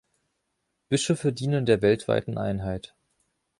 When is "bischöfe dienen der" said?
0.89-1.83